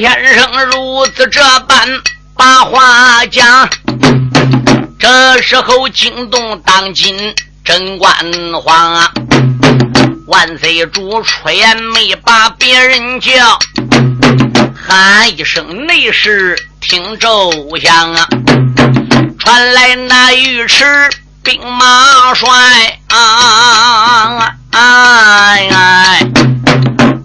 [0.00, 1.88] 先生如此这般
[2.36, 3.68] 把话讲，
[4.96, 7.34] 这时候惊动当今
[7.64, 8.14] 贞观
[8.62, 9.10] 皇啊！
[10.28, 13.58] 万岁主出言没把别人叫，
[14.76, 18.28] 喊一声内侍听奏响啊！
[19.36, 20.84] 传来那尉迟
[21.42, 22.46] 兵马帅
[23.08, 24.54] 啊！
[24.70, 26.20] 哎，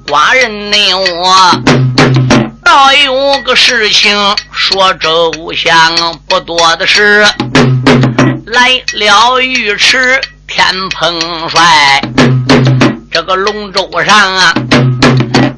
[0.07, 1.51] 寡人内我
[2.75, 4.17] 还有个事情
[4.51, 5.95] 说周详，
[6.27, 7.23] 不多的是
[8.47, 12.01] 来了尉迟天蓬帅，
[13.11, 14.53] 这个龙舟上啊，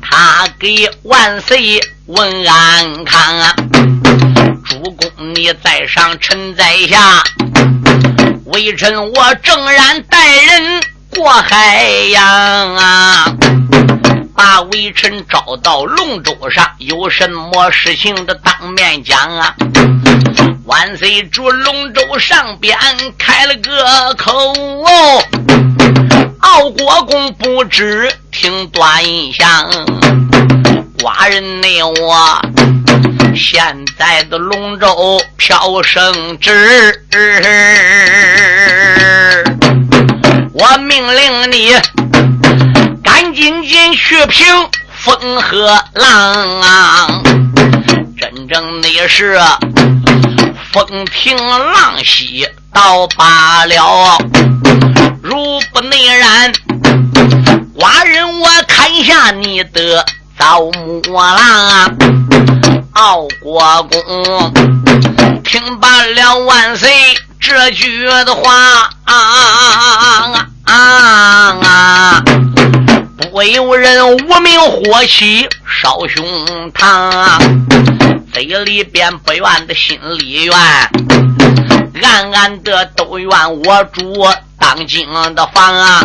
[0.01, 3.55] 他给万岁问安康啊，
[4.65, 7.23] 主公你在上，臣在下，
[8.47, 10.81] 微臣我正然带人。
[11.11, 13.25] 过海洋啊！
[14.35, 19.55] 把微臣招到龙舟上，有什么事情的当面讲啊！
[20.65, 22.77] 万岁主龙舟上边
[23.17, 25.23] 开了个口哦，
[26.39, 29.71] 傲国公不知听端详，
[30.97, 32.41] 寡人内我
[33.35, 37.01] 现在的龙舟飘升直。
[40.53, 41.73] 我命令你
[43.45, 44.43] 赶紧紧去平
[44.89, 47.07] 风和浪啊！
[48.19, 49.39] 真正的是
[50.73, 54.17] 风平浪息到罢了，
[55.21, 56.51] 如不内然，
[57.77, 60.03] 寡人我砍下你的
[60.39, 61.87] 造木郎啊！
[62.93, 64.53] 傲国公
[65.43, 66.89] 听罢了万岁。
[67.39, 69.13] 这句的话啊
[70.63, 72.23] 啊啊！
[73.17, 76.25] 不有人无名火起烧胸
[76.73, 77.39] 膛，
[78.33, 80.53] 嘴里边不愿的心里怨，
[82.03, 83.29] 暗暗的都怨
[83.63, 84.01] 我主
[84.59, 86.01] 当今的房啊！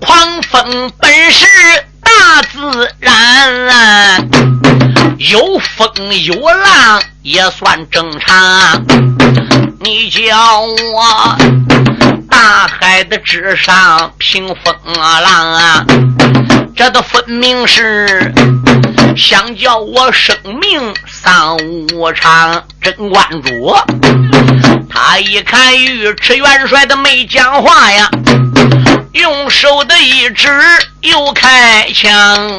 [0.00, 1.46] 狂风本是
[2.02, 4.28] 大自然，
[5.18, 5.88] 有风
[6.24, 8.84] 有浪也算正常。
[9.80, 11.36] 你叫我
[12.42, 15.86] 大海的之上平风浪啊，
[16.74, 18.34] 这都分明是
[19.16, 21.56] 想叫我生命丧
[21.94, 22.64] 无常。
[22.80, 23.76] 真关主，
[24.90, 28.10] 他一看尉迟元帅的没讲话呀，
[29.12, 30.50] 用手的一指
[31.02, 32.10] 又开枪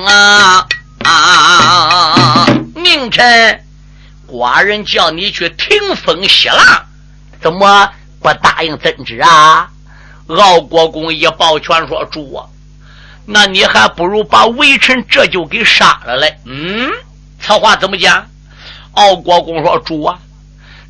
[0.05, 0.65] 啊
[1.03, 2.47] 啊！
[2.75, 3.61] 宁臣，
[4.31, 6.57] 寡人叫你去听风息浪。
[7.41, 7.89] 怎么
[8.21, 9.67] 不答应怎知啊？
[10.27, 12.45] 敖国公一抱拳说：“主啊，
[13.25, 16.89] 那你还不如把微臣这就给杀了嘞。”嗯，
[17.39, 18.25] 此话怎么讲？
[18.93, 20.19] 敖国公说：“主啊，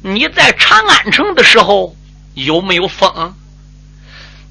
[0.02, 1.96] 你在长安城的时候
[2.36, 3.34] 有没有风？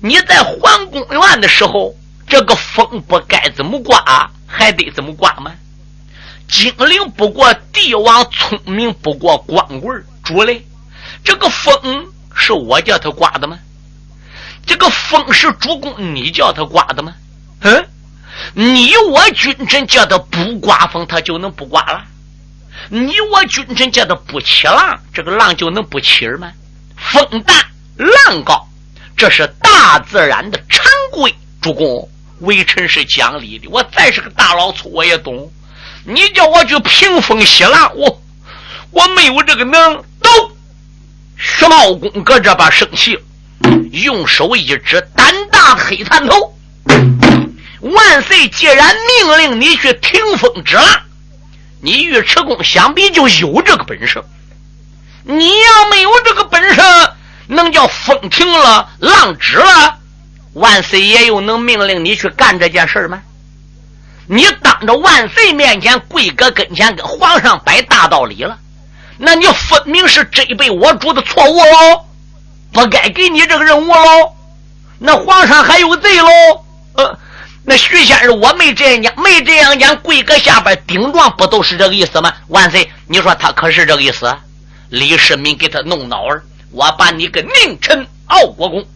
[0.01, 1.95] 你在皇宫院的时候，
[2.27, 5.53] 这个风不该怎么刮，还得怎么刮吗？
[6.49, 10.67] 精灵不过帝王，聪明不过光棍主嘞。”
[11.23, 13.57] 这个风是我叫他刮的吗？
[14.67, 17.15] 这个风是主公你叫他刮的吗？
[17.61, 17.89] 嗯，
[18.55, 22.05] 你我君臣叫他不刮风，他就能不刮了？
[22.89, 26.51] 你我君臣叫他不起浪，这个浪就能不起吗？
[26.97, 27.55] 风大
[27.97, 28.69] 浪高，
[29.17, 31.35] 这是大自然的常规。
[31.61, 32.09] 主公，
[32.41, 35.53] 微臣是讲理的，我再是个大老粗，我也懂。
[36.05, 38.23] 你叫我去平风息浪，我
[38.91, 40.57] 我没有这个能都。
[41.37, 43.19] 徐茂公搁这把生气，
[43.91, 46.57] 用手一指胆大的黑蚕头。
[47.81, 51.03] 万岁既然命令你去听风止浪，
[51.81, 54.23] 你尉迟恭想必就有这个本事。
[55.25, 56.81] 你要没有这个本事，
[57.49, 59.99] 能叫风停了，浪止了，
[60.53, 63.21] 万岁爷又能命令你去干这件事吗？
[64.27, 68.57] 你当着万岁面前跪搁跟前，跟皇上摆大道理了。
[69.19, 72.07] 那你分明是这一辈我主的错误喽，
[72.73, 74.33] 不该给你这个任务喽。
[74.99, 76.29] 那皇上还有罪喽？
[76.95, 77.19] 呃，
[77.65, 82.33] 那徐先生我没这样讲，没这样讲，跪搁下边顶撞，不都是这个意思吗？
[82.49, 84.35] 万岁，你说他可是这个意思？
[84.89, 88.87] 李世民给他弄脑儿，我把你个宁臣傲国公，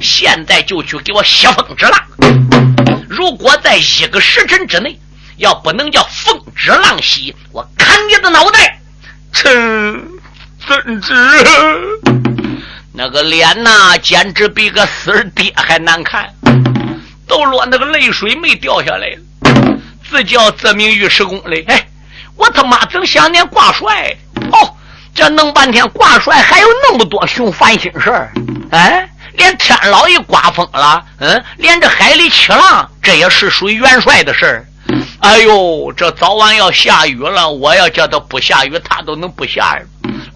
[0.00, 1.96] 现在就去给我写封旨了。
[3.08, 4.98] 如果在一个时辰之内，
[5.36, 8.80] 要不能叫风止浪息，我砍你的脑袋！
[9.32, 10.08] 臣
[10.66, 11.14] 怎知？
[13.00, 16.34] 那个脸呐，简直比个死儿爹还难看，
[17.28, 19.16] 都落那个泪水没掉下来，
[20.10, 21.64] 自叫自名尉迟恭嘞。
[21.68, 21.86] 哎，
[22.34, 24.12] 我他妈正想念挂帅，
[24.50, 24.74] 哦，
[25.14, 28.32] 这弄半天挂帅还有那么多熊烦心事儿，
[28.72, 34.66] 哎，连天老爷刮风了，嗯，连这海里起浪，这也是属于元帅的事儿。
[35.20, 39.78] 哎呦，这早晚要下雨了，我要叫他不下雨，他都能不下。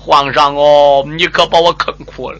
[0.05, 2.39] 皇上哦，你可把我坑苦了。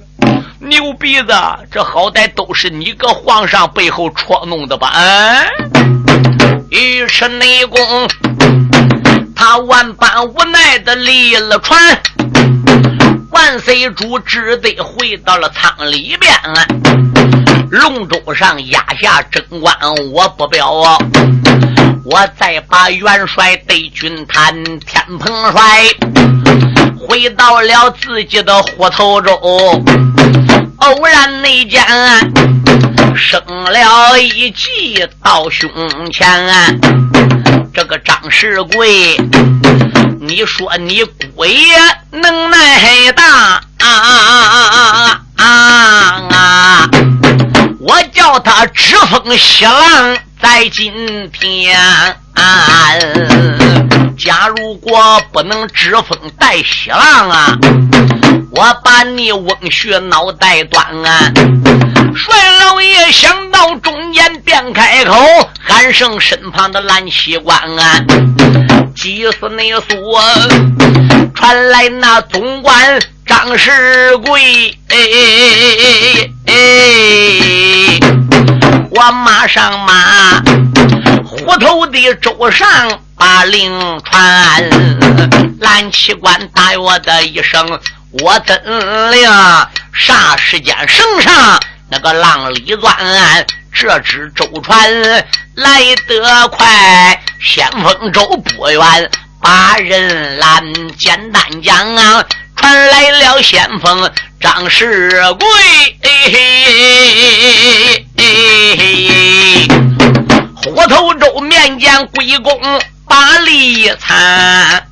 [0.59, 1.33] 牛鼻子，
[1.71, 4.91] 这好歹都是你个皇上背后戳弄的吧？
[4.95, 5.47] 嗯。
[6.71, 7.79] 于是内功，
[9.37, 11.79] 他万般无奈的离了船，
[13.31, 16.33] 万岁主只得回到了舱里边。
[17.71, 19.73] 龙舟上压下贞观，
[20.13, 20.99] 我不表啊。
[22.05, 25.85] 我再把元帅对军谈天蓬帅，
[27.09, 29.35] 回到了自己的虎头中，
[30.79, 31.85] 偶然内间
[33.17, 35.69] 生了一计到胸
[36.13, 36.81] 前。
[37.75, 39.17] 这个张世贵，
[40.21, 41.03] 你说你
[41.35, 41.77] 姑爷
[42.11, 44.89] 能耐大啊啊啊啊
[45.37, 45.45] 啊啊
[46.31, 46.89] 啊！
[47.81, 50.17] 我叫他直风息浪。
[50.43, 50.93] 在今
[51.31, 51.79] 天，
[54.19, 57.57] 假如果不能知风带喜浪啊，
[58.51, 61.33] 我把你翁婿脑袋断啊！
[62.17, 65.15] 帅老爷想到中间便开口，
[65.61, 68.05] 喊声身旁的蓝旗官啊，
[68.97, 70.21] 急死你所
[71.35, 78.22] 传来那总管张世贵，哎哎哎哎！
[78.95, 80.43] 我马上马，
[81.25, 83.73] 虎头的舟上把令
[84.05, 84.71] 传，
[85.61, 87.81] 蓝旗官大我的一声，
[88.11, 88.55] 我怎
[89.11, 89.31] 令？
[89.95, 91.59] 啥时间绳上
[91.89, 92.95] 那个浪里钻？
[93.73, 95.03] 这只舟船
[95.55, 99.11] 来得快，先锋舟不远，
[99.41, 100.63] 把人拦。
[100.99, 102.23] 简单讲啊，
[102.57, 104.11] 传来了先锋
[104.43, 105.47] 张世贵。
[110.57, 112.61] 虎头州面见归公
[113.07, 114.85] 把礼参，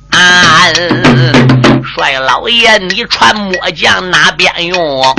[1.83, 5.15] 帅老爷你传末将哪边用？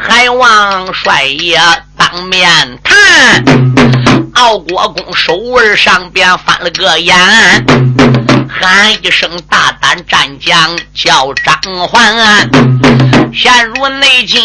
[0.00, 1.60] 还望帅爷
[1.96, 2.96] 当面谈。
[4.34, 7.14] 傲国公手腕上边翻了个眼，
[8.48, 12.50] 喊一声大胆战将叫张环，
[13.32, 14.42] 陷入内境，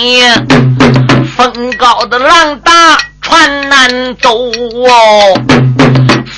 [1.35, 2.97] 风高的浪大。
[3.21, 5.41] 船难走哦，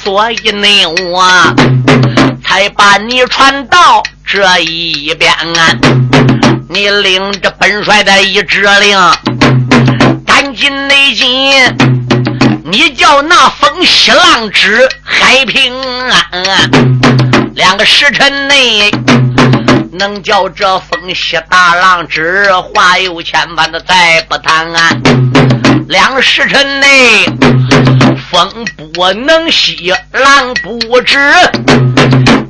[0.04, 1.28] 所以呢，我
[2.44, 5.34] 才把你传到这一边。
[6.70, 8.96] 你领着本帅的一指令，
[10.28, 11.26] 赶紧内进，
[12.66, 16.70] 你叫那风息浪止海平安。
[17.56, 18.92] 两个时辰内，
[19.94, 24.90] 能叫这风息大浪止，话有千万的再不谈啊。
[25.88, 27.26] 两时辰内，
[28.30, 31.18] 风不能息，浪不止。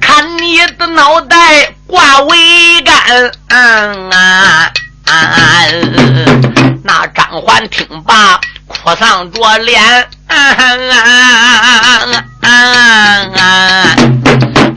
[0.01, 1.37] 看你的脑袋
[1.85, 4.09] 挂桅杆，嗯
[6.83, 10.09] 那张环听罢，哭丧着脸，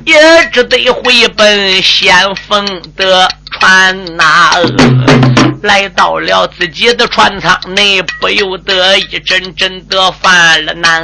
[0.09, 3.29] 也只得回奔先锋的。
[3.51, 4.53] 船呐，
[5.63, 11.03] 来到了自己的船舱内，不由得一阵阵的犯了难。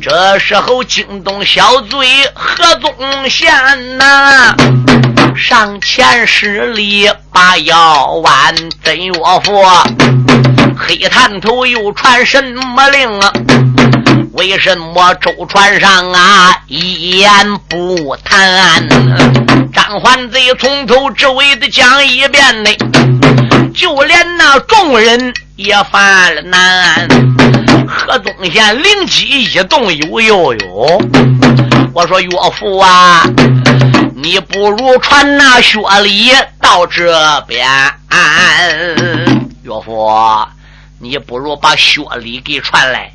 [0.00, 2.94] 这时候惊动小嘴何宗
[3.28, 4.54] 宪呐，
[5.36, 9.12] 上前施礼把腰弯，真岳
[9.44, 9.62] 父，
[10.78, 13.32] 黑探头又传什么令啊？
[14.36, 18.86] 为什么舟船上啊一言不谈？
[19.72, 22.70] 张环贼从头至尾的讲一遍呢，
[23.74, 27.08] 就连那众人也犯了难。
[27.88, 31.02] 何宗宪灵机一动，呦呦呦！
[31.94, 32.28] 我说岳
[32.58, 33.22] 父啊，
[34.14, 37.66] 你不如传那薛礼到这边。
[39.62, 40.10] 岳父，
[41.00, 43.12] 你不如把薛礼给传来。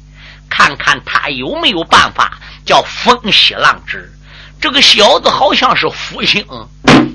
[0.51, 4.11] 看看他有没有办法叫风息浪止。
[4.59, 6.45] 这个小子好像是福星，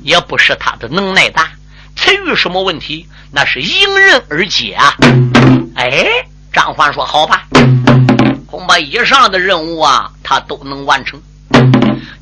[0.03, 1.49] 也不是他的能耐大。
[1.95, 4.97] 至于什么问题，那是迎刃而解啊！
[5.77, 6.07] 哎，
[6.53, 7.45] 张欢说：“好吧，
[8.47, 11.21] 恐怕以上的任务啊，他都能完成。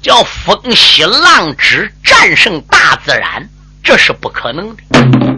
[0.03, 3.49] 叫风息浪止，战胜大自然，
[3.85, 4.83] 这是不可能的。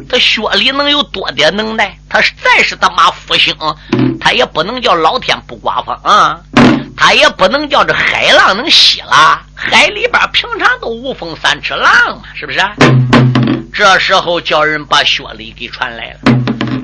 [0.09, 1.99] 他薛礼能有多点能耐？
[2.09, 3.55] 他再是他妈福星。”
[4.21, 6.41] 他也不能叫老天不刮风啊，
[6.97, 9.41] 他也不能叫这海浪能息了。
[9.55, 12.61] 海里边平常都无风三尺浪嘛，是不是？
[13.73, 16.33] 这时候叫人把薛礼给传来了。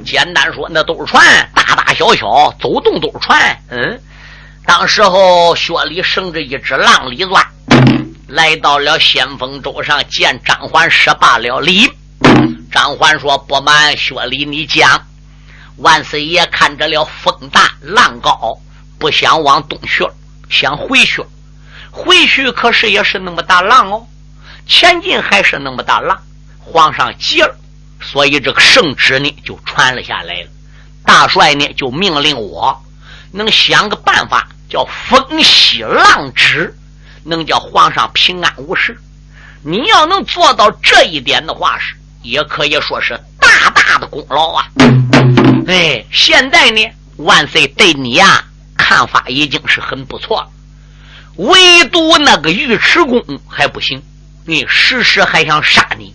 [0.04, 3.59] 简单说，那都是船，大大小小走动都是船。
[3.71, 4.00] 嗯，
[4.66, 7.45] 当时候薛礼乘着一只浪里钻，
[8.32, 11.92] 来到了先锋舟上，见张环失罢了礼。
[12.72, 15.06] 张环说：“不瞒薛礼，你讲，
[15.76, 18.58] 万岁爷看着了风大浪高，
[18.98, 20.08] 不想往东去，
[20.48, 21.22] 想回去。
[21.90, 24.06] 回去可是也是那么大浪哦，
[24.66, 26.18] 前进还是那么大浪。
[26.58, 27.54] 皇上急了。”
[28.00, 30.48] 所以这个圣旨呢就传了下来了，
[31.04, 32.82] 大帅呢就命令我
[33.30, 36.74] 能想个办法，叫风息浪止，
[37.25, 38.99] 能叫皇上平安无事。
[39.62, 44.69] 你要能做到这一点的话，是也可以说是大大的功劳啊！
[45.67, 48.45] 哎，现在呢，万岁对你呀
[48.76, 50.49] 看法已经是很不错了，
[51.37, 54.02] 唯独那个尉迟恭还不行，
[54.45, 56.14] 你时时还想杀你。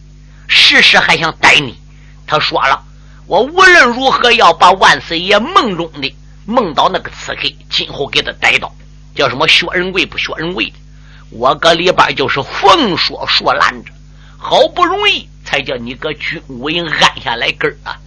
[0.49, 1.77] 时时还想逮你，
[2.25, 2.81] 他说了
[3.27, 8.73] ：“我无论如何要把万岁爷梦中的梦到那个刺客，今后给他逮到。
[9.13, 10.73] 叫什么薛仁贵不薛仁贵的，
[11.29, 13.91] 我搁里边就是逢说说拦着，
[14.37, 17.99] 好不容易才叫你搁军武营安下来根儿啊！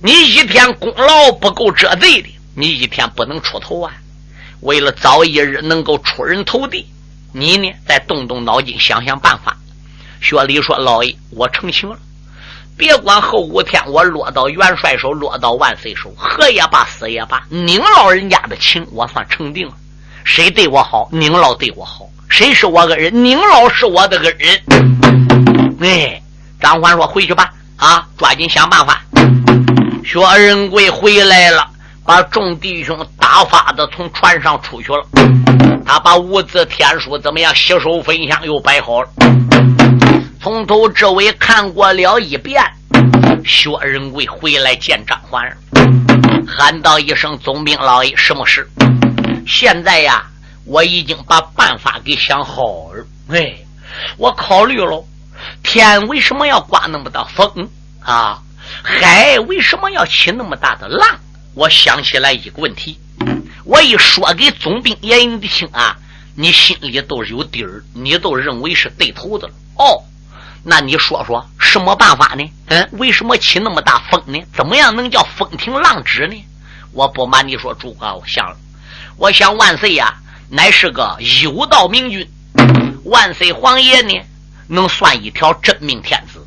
[0.00, 3.92] 你一天功劳不够遮罪的，你一天不能出头啊！
[4.60, 6.86] 为了早一日能够出人头地，
[7.32, 9.56] 你呢再动动脑筋想想办法。”
[10.22, 11.98] 薛礼说：“老爷，我成情了。
[12.76, 19.74] 别管后五天我落到元帅手，落到万岁手，活也罢，死也罢，您老人家的情我算成定了。
[20.24, 25.76] 谁对我好，您老对我好；谁是我个人，您老是我的恩人。
[25.80, 26.20] 哎，
[26.60, 29.00] 张欢说：回去吧，啊，抓紧想办法。
[30.04, 31.66] 薛仁贵回来了，
[32.04, 35.06] 把众弟兄打发的从船上出去了。
[35.86, 39.08] 他把五字天书怎么样，洗手焚香又摆好了。”
[40.40, 42.62] 从头至尾看过了一遍，
[43.44, 45.42] 薛仁贵回来见张环，
[46.46, 48.68] 喊道一声：“总兵老爷，什么事？”
[49.46, 50.22] 现在呀，
[50.64, 53.06] 我已经把办法给想好了。
[53.28, 53.54] 哎，
[54.16, 55.04] 我考虑了，
[55.62, 57.68] 天为什么要刮那么大风
[58.00, 58.42] 啊？
[58.82, 61.18] 海为什么要起那么大的浪？
[61.54, 62.98] 我想起来一个问题，
[63.64, 65.96] 我一说给总兵爷你听啊，
[66.34, 69.54] 你心里都是有底儿，你都认为是对头的了。
[69.76, 70.02] 哦。
[70.66, 72.50] 那你说说什么办法呢？
[72.68, 74.42] 嗯，为什么起那么大风呢？
[74.54, 76.42] 怎么样能叫风停浪止呢？
[76.90, 78.56] 我不瞒你说，诸葛，我想，
[79.18, 80.14] 我想万岁呀，
[80.48, 82.28] 乃是个有道明君，
[83.04, 84.20] 万岁皇爷呢，
[84.68, 86.46] 能算一条真命天子。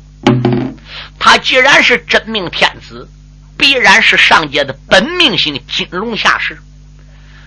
[1.18, 3.08] 他既然是真命天子，
[3.56, 6.58] 必然是上界的本命星金龙下士。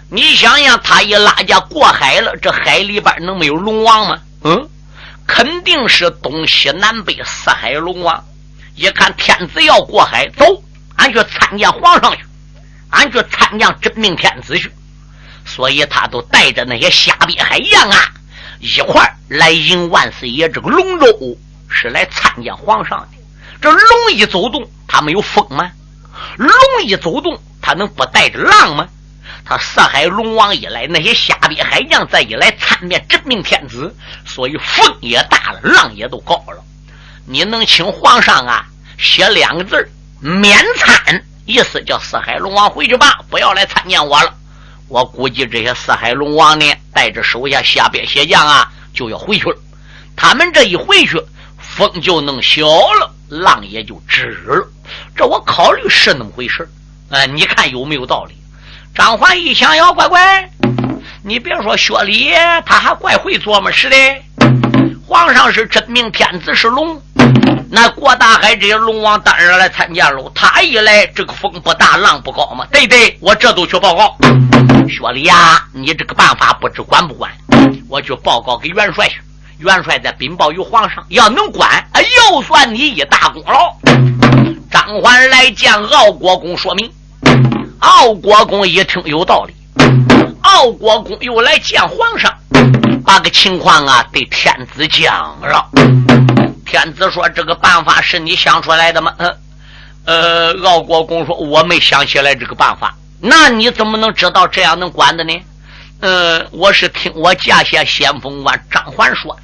[0.10, 4.20] 你想想，他一拉架过海了，这海里边能没有龙王吗？
[4.44, 4.70] 嗯。
[5.28, 8.22] 肯定是东西南北四海龙王，
[8.76, 10.62] 一看天子要过海，走，
[10.98, 12.24] 俺去参见皇上去，
[12.90, 14.70] 俺去参见真命天子去。
[15.54, 17.98] 所以他都带着那些虾兵海将啊，
[18.62, 21.38] 一块来迎万岁爷这个龙舟，
[21.70, 23.18] 是来参见皇上的。
[23.60, 25.70] 这龙一走动，他没有风吗？
[26.38, 26.50] 龙
[26.86, 28.88] 一走动，他能不带着浪吗？
[29.44, 33.94] 他四海龙王一来，那些虾兵海将再一来参面真命天子，
[34.26, 36.64] 所以风也大了，浪也都高了。
[37.26, 38.66] 你能请皇上啊
[38.98, 39.92] 写两个字
[40.22, 44.34] 免参，意思叫四海龙王回去吧，不要来参见我了。
[44.92, 49.56] 我估计这些四海龙王呢，带着手下虾鳖蟹将啊，就要回去了。
[50.18, 51.18] 他们这一回去，
[51.58, 54.68] 风就能小了，浪也就止了。
[55.16, 56.70] 这我考虑是那么回事
[57.10, 58.36] 哎，你看有没有道理？
[58.94, 60.52] 张环一想，要乖乖，
[61.24, 62.34] 你别说薛礼，
[62.66, 63.96] 他还怪会琢磨似的。
[65.08, 67.02] 皇上是真命天子，是龙，
[67.70, 70.30] 那过大海这些龙王当然来参见喽。
[70.36, 72.68] 他一来，这个风不大，浪不高嘛。
[72.74, 74.18] 对对，我这都去报告。
[74.90, 77.32] 薛礼呀，你这个办法不知管不管？
[77.88, 79.22] 我去报告给元帅去。
[79.60, 83.76] 元帅再禀报于皇上，要能管，哎又算你一大功劳。
[84.72, 86.92] 张环来见傲国公，说明。
[87.80, 89.54] 傲国公一听有道理，
[90.42, 92.34] 傲国公又来见皇上，
[93.06, 95.70] 把个情况啊对天子讲了。
[96.66, 99.38] 天子说：“这个办法是你想出来的吗？”嗯，
[100.06, 105.34] 呃，傲国公说：“我没想起来这个办法。”那你怎么能知道这样能管的呢？
[106.00, 109.42] 嗯，我是听我驾下先锋官张环说的。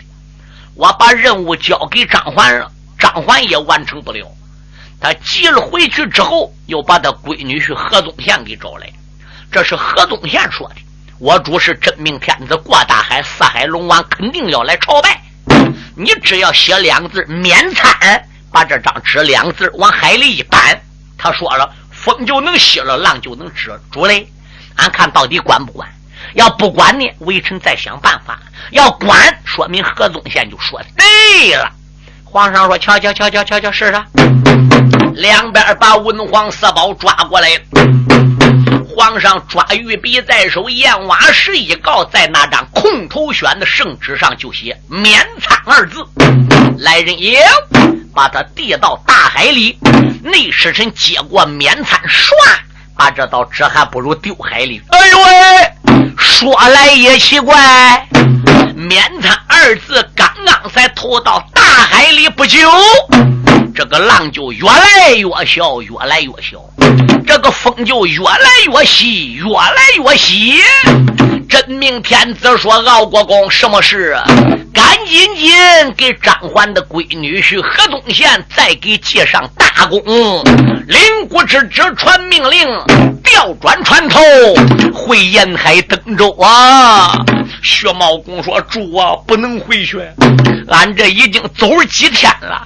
[0.73, 4.27] 我把任务交给张环了，张环也完成不了。
[4.99, 8.89] 他急了回去之后，又把他闺女婿何宗宪给找来。
[9.51, 10.75] 这是何宗宪说的
[11.19, 15.21] ：“我主是真命天子，过大海，四海龙王肯定要来朝拜。
[15.95, 20.81] 你只要写两个字免参，把这张纸两个字往海里一搬，
[21.15, 21.71] 他说了，
[22.03, 23.77] 风就能息了，浪就能止。
[23.91, 24.27] 主嘞，
[24.75, 25.87] 俺看到底管不管？
[26.33, 28.35] 要不管呢，微臣再想办法；
[28.71, 31.71] 要管，说明何宗宪就说对了。
[32.23, 34.03] 皇上说：“瞧瞧瞧瞧瞧瞧，试试。”
[35.15, 37.49] 两边把文皇四宝抓过来。
[38.89, 46.03] 皇上抓玉笔在手，燕瓦石一告，在那张空头宣的圣旨上就写“免参”二字。
[46.79, 47.39] 来人也，
[48.13, 49.77] 把他递到大海里。
[50.27, 52.31] 内侍臣接过免餐，唰，
[52.97, 54.81] 把这道纸还不如丢海里。
[54.89, 56.13] 哎呦喂！
[56.17, 58.07] 说来也奇怪，
[58.75, 62.59] 免餐二字刚刚才投到大海里不久。
[63.73, 66.57] 这个浪就越来越小，越来越小；
[67.25, 70.61] 这个风就越来越细，越来越细。
[71.57, 74.15] 真命天子说：“敖国公，什么事？
[74.71, 75.55] 赶紧紧
[75.97, 79.99] 给张环的闺女婿何宗宪再给记上大功。
[80.85, 82.67] 领国之旨传命令，
[83.23, 84.19] 调转船头
[84.93, 87.25] 回沿海登州啊！”
[87.63, 89.99] 薛茂公说：“主啊，不能回去，
[90.69, 92.63] 俺这已经走了几天了。”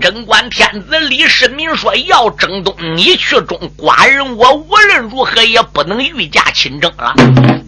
[0.00, 7.14] 贞观天子李世民说：“要征东，你去中，寡人我无论如何也不能御驾亲征了。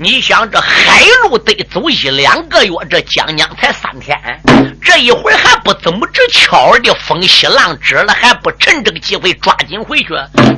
[0.00, 4.18] 你想，这海路得走一两个月，这将将才三天，
[4.82, 10.08] 这一会儿还不怎么着巧的风息浪止了，还不趁这个机会抓紧回去。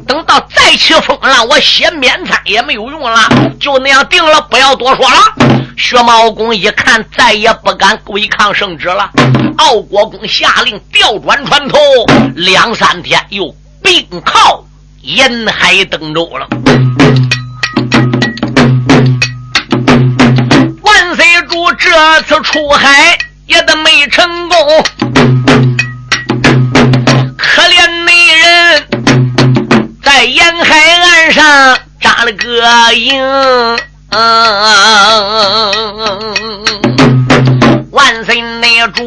[0.09, 3.29] 等到再起风浪，我写免参也没有用了，
[3.61, 5.35] 就那样定了，不要多说了。”
[5.77, 9.11] 薛茂公一看，再也不敢违抗圣旨了。
[9.59, 11.79] 奥国公下令调转船头，
[12.35, 14.65] 两三天又并靠
[15.03, 16.49] 沿海登州了。
[20.83, 24.59] 万岁主这次出海也得没成功，
[27.37, 28.89] 可怜美人
[30.03, 33.23] 在沿海岸上扎了个营。
[34.11, 35.73] 嗯
[37.91, 39.03] 万岁内主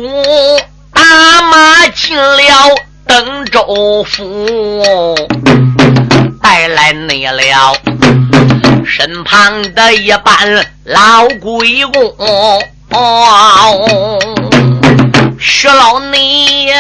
[0.93, 1.01] 打
[1.49, 2.75] 马进了
[3.07, 5.15] 登州府，
[6.41, 7.73] 带来内了
[8.85, 12.15] 身旁的一班老鬼公。
[15.39, 16.71] 徐老你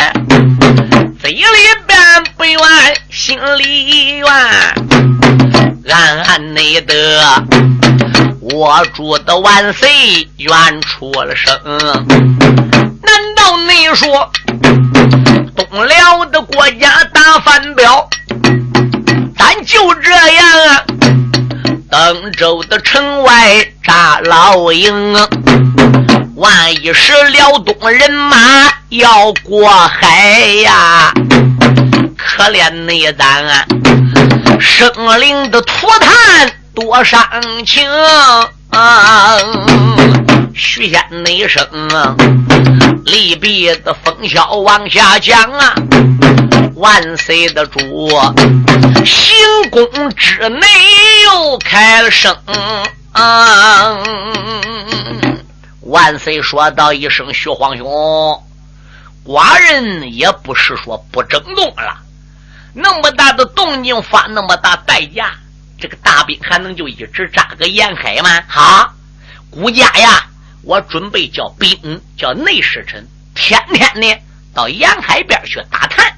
[1.21, 1.45] 嘴里
[1.87, 1.97] 边
[2.35, 2.59] 不怨，
[3.09, 4.27] 心里怨，
[5.89, 6.93] 暗暗内的。
[8.51, 9.89] 我主的万岁
[10.37, 11.53] 冤出了声，
[13.03, 14.31] 难道你说
[15.55, 18.09] 东辽的国家大反表？
[19.37, 20.83] 咱就这样啊？
[21.91, 25.13] 登州的城外扎老营，
[26.35, 28.37] 万一是辽东人马
[28.89, 31.13] 要过海呀？
[32.17, 33.67] 可怜你咱
[34.59, 36.51] 生灵的涂炭。
[36.79, 37.21] 多伤
[37.65, 37.83] 情，
[40.53, 41.61] 徐仙内声，
[43.03, 45.75] 利弊的风萧往下讲啊！
[46.75, 47.79] 万岁的主，
[49.03, 49.35] 行
[49.69, 50.65] 宫之内
[51.25, 52.33] 又开了声
[53.11, 53.97] 啊，
[55.81, 58.41] 万岁说道一声：“徐皇兄，
[59.25, 61.97] 寡人也不是说不争动了，
[62.73, 65.33] 那么大的动静，发那么大代价。”
[65.79, 68.29] 这个大兵还能就一直扎个沿海吗？
[68.47, 68.93] 好，
[69.49, 70.27] 顾家呀，
[70.63, 74.21] 我准备叫兵，叫内侍臣，天天呢
[74.53, 76.17] 到沿海边去打探。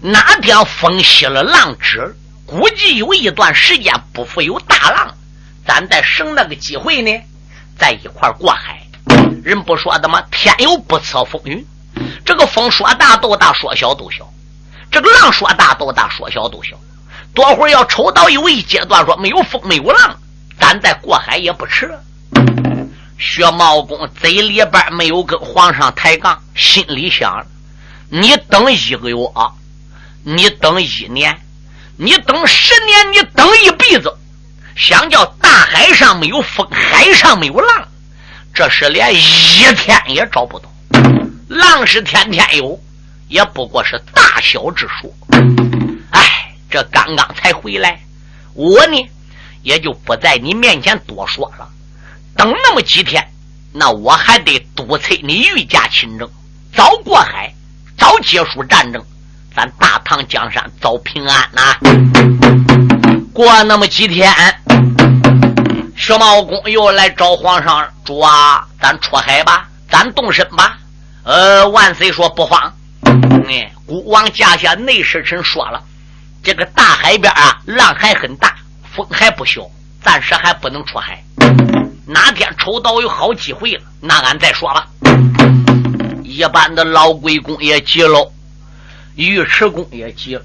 [0.00, 5.14] 哪天风息了，浪止，估计有一段时间不复有大浪，
[5.66, 7.12] 咱再省那个机会呢，
[7.78, 8.80] 在一块过海。
[9.44, 10.20] 人不说的吗？
[10.30, 11.64] 天有不测风云，
[12.24, 14.24] 这个风说大都大，说小都小；
[14.90, 16.76] 这个浪说大都大，说小都小。
[17.34, 20.16] 多会儿要抽到有一阶段，说没有风没有浪，
[20.58, 21.90] 咱再过海也不迟。
[23.18, 27.46] 薛茂公嘴里边没有跟皇上抬杠，心里想：
[28.08, 29.16] 你等一个月，
[30.24, 31.38] 你等一年，
[31.96, 34.12] 你等十年，你等一辈子，
[34.74, 37.88] 想叫大海上没有风，海上没有浪，
[38.54, 39.18] 这是连一
[39.76, 40.68] 天也找不到。
[41.48, 42.80] 浪是天天有，
[43.28, 45.14] 也不过是大小之数。
[46.70, 48.00] 这刚刚才回来，
[48.54, 49.10] 我呢
[49.62, 51.68] 也就不在你面前多说了。
[52.36, 53.26] 等那么几天，
[53.72, 56.30] 那我还得督催你御驾亲征，
[56.74, 57.52] 早过海，
[57.98, 59.04] 早结束战争，
[59.54, 61.76] 咱大唐江山早平安呐。
[63.34, 64.32] 过那么几天，
[65.96, 70.78] 薛薛茂公又来找皇上主啊，咱出海吧，咱动身吧。
[71.22, 72.74] 呃，万岁说不慌。
[73.48, 75.82] 哎，孤王驾下内侍臣说了，
[76.42, 78.56] 这个大海边啊，浪还很大，
[78.94, 79.60] 风还不小，
[80.02, 81.22] 暂时还不能出海。
[82.06, 84.88] 哪天抽到有好机会了，那俺再说吧。
[86.24, 88.32] 一般的老鬼公也急了，
[89.16, 90.42] 尉迟恭也急了。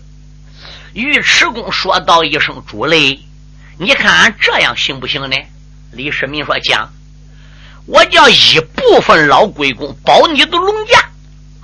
[0.94, 3.20] 尉迟恭说道一声：“主嘞，
[3.78, 5.36] 你看俺这样行不行呢？”
[5.92, 6.90] 李世民说：“讲，
[7.86, 11.10] 我叫一部分老鬼公保你的龙驾，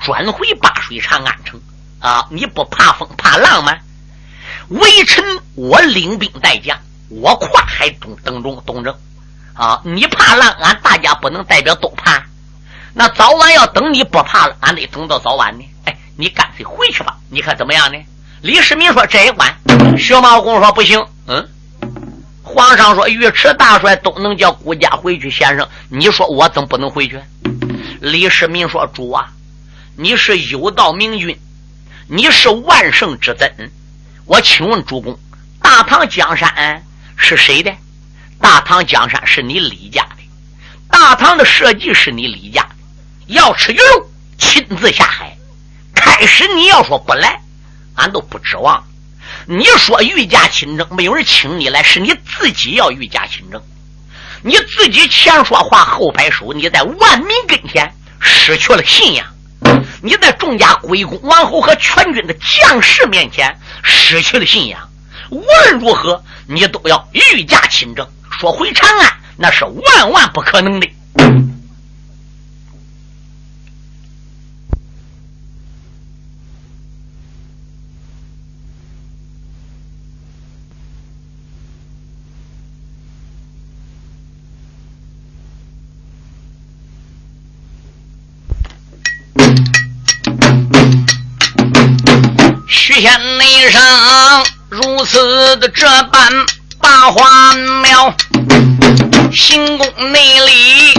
[0.02, 1.60] 转回八水长安城
[2.00, 2.26] 啊！
[2.30, 3.78] 你不怕风怕浪吗？
[4.72, 5.24] 微臣
[5.56, 6.78] 我领兵带将，
[7.10, 8.94] 我跨海东登中东征。”
[9.54, 9.80] 啊！
[9.84, 12.24] 你怕浪，俺大家不能代表都怕。
[12.94, 15.66] 那早晚要等你不怕了，俺得等到早晚呢。
[15.84, 18.00] 哎，你干脆回去吧，你看怎么样呢？
[18.42, 19.54] 李世民说：“这一关。”
[20.00, 21.48] 薛茂公说：“不行。”嗯，
[22.42, 27.20] 皇上说：“尉迟大帅都能叫孤家回去，先生，你说我怎么不能回去？”
[28.00, 29.32] 李世民说：“主啊，
[29.98, 31.38] 你是有道明君，
[32.08, 33.72] 你是万圣之尊。
[34.26, 35.20] 我请问主公，
[35.62, 36.84] 大唐江山
[37.18, 37.74] 是谁的？”
[38.40, 40.24] 大唐江山是你李家的，
[40.90, 42.70] 大唐的社稷是你李家的。
[43.28, 45.38] 要吃鱼肉，亲自下海。
[45.94, 47.40] 开始你要说不来，
[47.96, 48.84] 俺都不指望。
[49.46, 53.62] 你说御驾亲征，没有人请你来，是你自己要御驾亲征。
[54.42, 59.26] 你自己前说话后摆手，你在万民跟前失去了信仰。
[60.02, 64.90] 你在众家归公王侯和全军的将士面前失去了信仰。
[65.30, 68.08] 无论如何，你都要御驾亲征。
[68.40, 70.90] 说回长安，那是万万不可能的。
[93.52, 93.82] 一生
[94.70, 96.32] 如此的这般。
[96.80, 98.16] 把花庙，
[99.32, 100.94] 行宫内里，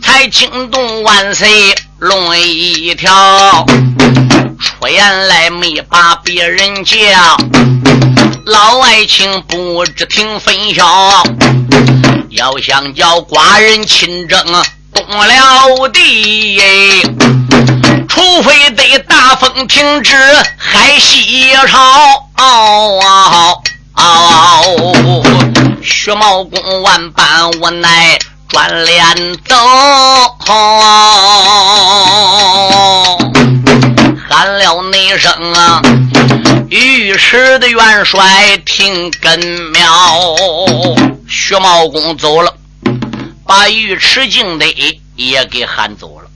[0.00, 3.66] 才惊动万岁龙一条。
[4.58, 6.96] 出言来没把别人叫，
[8.46, 11.22] 老爱卿不知听分晓。
[12.30, 14.38] 要想叫寡人亲征
[15.08, 16.60] 了地，
[18.08, 20.14] 除非得大风停止
[20.56, 22.28] 海西潮。
[23.96, 25.22] 哦，
[25.82, 29.04] 薛茂公万般无奈，转脸
[29.44, 29.54] 走，
[34.28, 35.82] 喊了那声啊！
[36.70, 39.38] 御史的元帅听根
[39.72, 39.84] 苗，
[41.28, 42.54] 薛茂公走了，
[43.50, 44.66] 把尉迟敬德
[45.16, 46.30] 也给喊走了。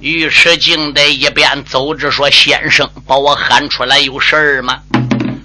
[0.00, 4.78] 尉迟敬德一边走着说：“先生，把我喊出来有事儿吗？”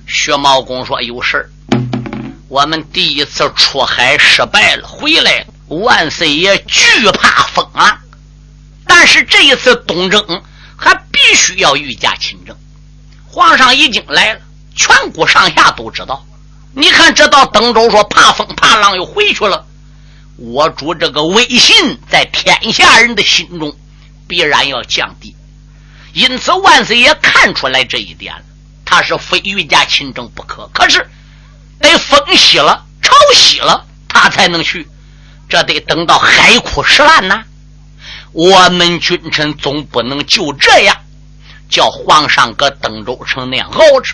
[0.07, 1.49] 薛茂公说：“有事儿
[2.49, 7.97] 我们第一次出海失败了，回来万岁爷惧怕风浪，
[8.85, 10.23] 但是这一次东征
[10.77, 12.55] 还必须要御驾亲征。
[13.25, 14.39] 皇上已经来了，
[14.75, 16.23] 全国上下都知道。
[16.75, 19.65] 你看这到登州说怕风怕浪又回去了，
[20.37, 23.75] 我主这个威信在天下人的心中
[24.27, 25.35] 必然要降低。
[26.13, 28.41] 因此万岁爷看出来这一点了。”
[28.85, 31.09] 他是非御驾亲征不可，可是
[31.79, 34.87] 得风息了、潮汐了，他才能去。
[35.49, 37.43] 这得等到海枯石烂呐。
[38.33, 40.95] 我们君臣总不能就这样
[41.69, 44.13] 叫皇上搁登州城那样熬着，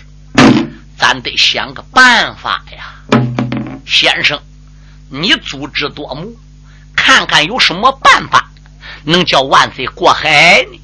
[0.98, 2.94] 咱得想个办法呀。
[3.86, 4.40] 先生，
[5.12, 6.32] 你足智多谋，
[6.94, 8.48] 看看有什么办法
[9.02, 10.80] 能叫万岁过海呢？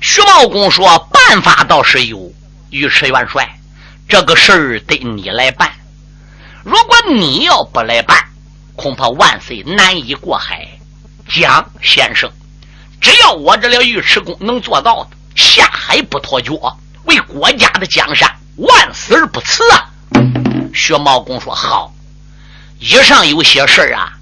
[0.00, 2.32] 徐茂公说：“办法倒是有。”
[2.72, 3.58] 尉迟元帅，
[4.08, 5.70] 这个事儿得你来办。
[6.64, 8.24] 如果你要不来办，
[8.74, 10.66] 恐怕万岁难以过海。
[11.28, 12.30] 蒋先生，
[13.00, 16.54] 只要我这了尉迟恭能做到的，下海不脱脚，
[17.04, 19.90] 为国家的江山，万死而不辞啊！
[20.74, 21.92] 薛茂公说：“好，
[22.78, 24.12] 以上有些事儿啊，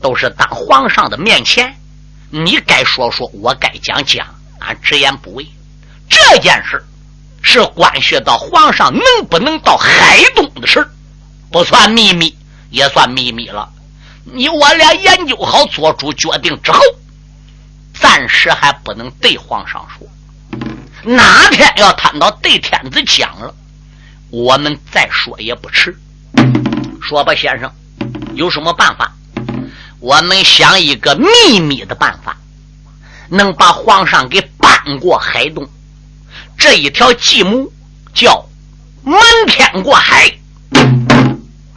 [0.00, 1.74] 都是当皇上的面前，
[2.30, 4.26] 你该说说，我该讲讲，
[4.60, 5.46] 俺直言不讳。
[6.08, 6.84] 这件事。”
[7.44, 10.88] 是关系到皇上能不能到海东的事
[11.50, 12.36] 不算秘密，
[12.70, 13.68] 也算秘密了。
[14.22, 16.78] 你我俩研究好，做出决定之后，
[18.00, 20.06] 暂时还不能对皇上说。
[21.02, 23.52] 哪天要摊到对天子讲了，
[24.30, 25.98] 我们再说也不迟。
[27.02, 27.68] 说吧，先生，
[28.34, 29.12] 有什么办法？
[30.00, 32.36] 我们想一个秘密的办法，
[33.28, 35.68] 能把皇上给搬过海洞。
[36.58, 37.70] 这一条计谋
[38.14, 38.48] 叫
[39.04, 40.32] 瞒天过海，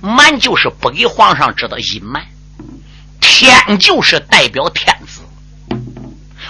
[0.01, 2.23] 瞒就是不给皇上知道隐瞒，
[3.19, 5.21] 天就是代表天子。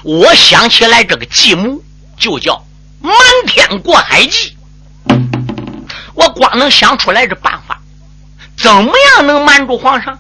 [0.03, 1.81] 我想起来这个计谋
[2.17, 2.65] 就叫
[3.01, 3.13] 瞒
[3.47, 4.55] 天过海计。
[6.13, 7.74] 我光能想出来这办法，
[8.57, 10.19] 怎么样能瞒住皇上？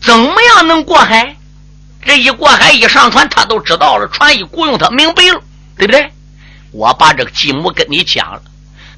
[0.00, 1.36] 怎么样能过海？
[2.04, 4.06] 这一过海一上船，他都知道了。
[4.08, 5.42] 船一雇佣，他明白了，
[5.76, 6.12] 对不对？
[6.70, 8.42] 我把这个计谋跟你讲了，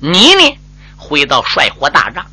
[0.00, 0.58] 你呢
[0.96, 2.26] 回到帅火大帐，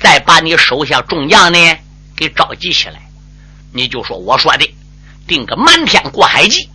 [0.00, 1.76] 再把你手下众将呢
[2.16, 2.98] 给召集起来，
[3.72, 4.74] 你就说我说的，
[5.26, 6.68] 定个瞒天过海计。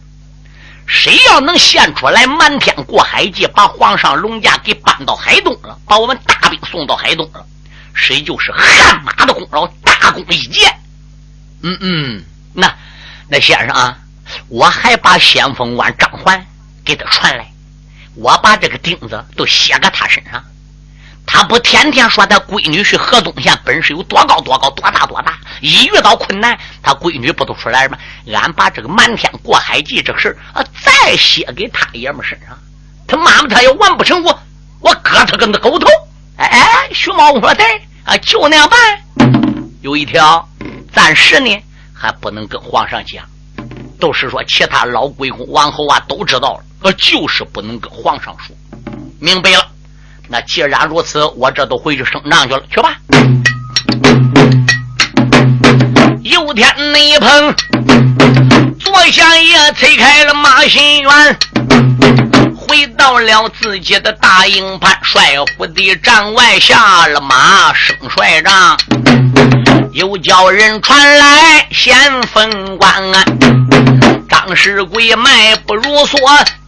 [0.85, 7.45] 谁要能献出来瞒天过海计，把皇上龙驾给搬到海东了，把我们大兵送到海东了，
[7.93, 10.73] 谁就是汗马的功劳，大功一件。
[11.61, 12.73] 嗯嗯，那
[13.29, 13.97] 那先生啊，
[14.49, 16.45] 我还把先锋官张环
[16.83, 17.51] 给他传来，
[18.15, 20.43] 我把这个钉子都写在他身上。
[21.25, 27.97] 他不天天说他闺女是河东县本事有多高多高多大多大，一遇到困难，他闺女不都出来吗？
[28.27, 32.57] 俺把这个瞒天过海计这个事啊，再写给他爷们身上，
[33.07, 34.37] 他妈妈他要完不成，我
[34.81, 35.87] 我割他个那狗头。
[36.83, 37.65] 哎哎，徐茂公说对
[38.03, 38.77] 啊，就那样办。
[39.81, 40.47] 有一条。
[40.91, 43.25] 暂时呢，还不能跟皇上讲，
[43.99, 48.55] 都是说其他老贵公、王侯啊都知道了，呃，就是不能跟皇上说。
[49.19, 49.65] 明白了？
[50.27, 52.97] 那既然如此，我这都回去升帐去了，去吧。
[56.21, 57.55] 有天那鹏
[58.77, 61.39] 坐下也推开了马新元，
[62.73, 68.75] 回到了自己的大营盘，帅府的帐外下了马，升帅帐。
[69.91, 72.91] 又叫人传来先锋官，
[74.27, 76.17] 张世贵迈不如梭，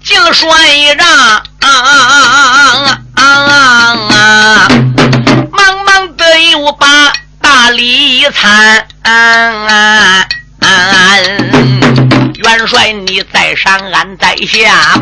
[0.03, 1.43] 进帅帐，
[5.51, 8.87] 忙忙的又把大礼参。
[12.45, 14.93] 元帅你在上，俺在下。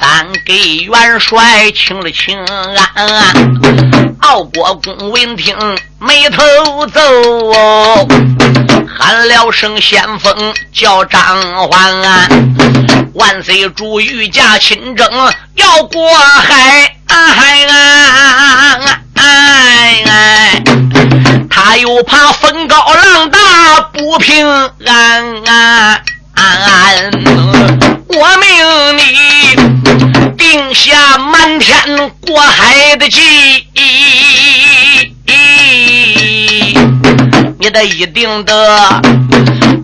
[0.00, 5.56] 咱给元帅请了请安，傲国公闻听
[6.00, 6.42] 眉头
[6.88, 8.08] 皱，
[8.98, 11.22] 喊了声先锋叫张
[11.68, 12.28] 焕，
[13.14, 15.08] 万岁主御驾亲征
[15.54, 16.96] 要过海，
[21.48, 23.38] 他又怕风高浪大
[23.92, 26.02] 不平安。
[30.74, 33.20] 下瞒天过海的计，
[37.58, 39.02] 你得一定的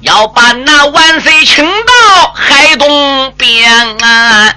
[0.02, 4.54] 要把那万岁请到海东边啊！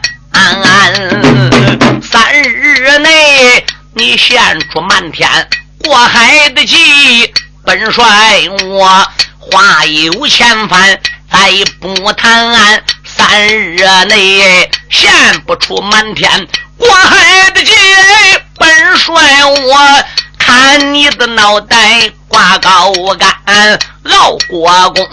[2.02, 5.28] 三日内你献出瞒天
[5.84, 7.34] 过海的计，
[7.66, 8.04] 本帅
[8.68, 9.08] 我
[9.40, 11.00] 话有千番。
[11.32, 12.84] 再不谈，
[13.20, 15.12] 三日内献
[15.46, 17.74] 不出满天过海的计，
[18.58, 19.14] 本帅
[19.46, 19.78] 我
[20.38, 25.06] 看你的脑袋挂高杆，老国公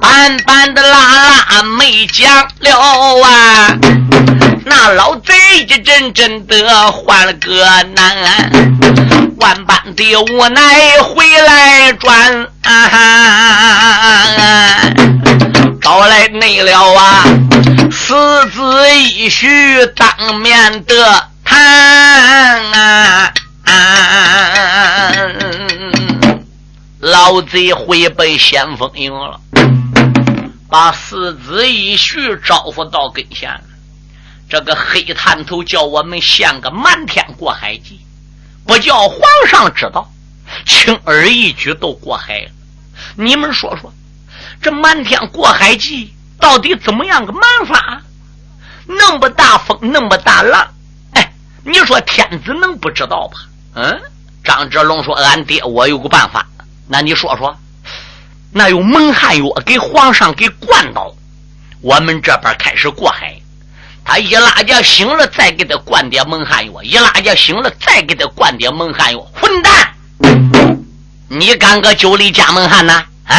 [0.00, 0.98] 板板的拉
[1.50, 3.76] 拉没讲了啊！
[4.64, 5.34] 那老贼
[5.68, 8.16] 一阵阵的换了个难，
[9.36, 12.48] 万般的无奈回来转。
[15.90, 17.24] 招来内了啊，
[17.90, 18.60] 四子
[18.94, 23.32] 一婿当面的谈啊！
[27.00, 29.40] 老贼回奔先锋营了，
[30.68, 33.58] 把四子一婿招呼到跟前。
[34.46, 37.98] 这个黑探头叫我们献个瞒天过海计，
[38.66, 40.06] 不叫皇上知道，
[40.66, 42.50] 轻而易举都过海了。
[43.16, 43.90] 你们说说，
[44.60, 48.00] 这瞒天过海计到底怎么样个瞒法？
[48.86, 50.66] 那么大风，那么大浪，
[51.12, 51.32] 哎，
[51.64, 53.34] 你说天子能不知道吧？
[53.74, 54.00] 嗯，
[54.42, 56.46] 张志龙说：“俺爹，我有个办法。
[56.86, 57.54] 那你说说，
[58.50, 61.14] 那用蒙汗药给皇上给灌倒，
[61.82, 63.36] 我们这边开始过海。
[64.04, 69.20] 他一拉架醒了，再给他灌点蒙汗药；一拉架醒了，再给他灌点蒙汗药。
[69.34, 69.94] 混蛋！
[71.28, 73.36] 你敢搁酒里加蒙汗呢？”啊！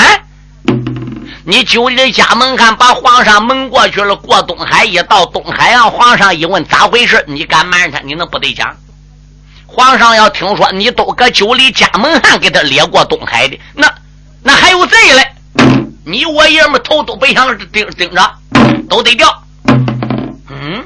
[1.50, 7.98] 你九里家门看，把皇上蒙过去了，过东海，一到东海岸，皇上一问咋回事，你敢瞒他？
[8.02, 8.78] 你能不得讲？
[9.66, 13.92] 皇上要听说你都搁九里家门汉给他列过东海的，那
[14.44, 15.28] 那还有贼嘞！
[16.06, 18.32] 你我爷们头都别想盯盯着，
[18.88, 19.44] 都得掉。
[20.50, 20.86] 嗯，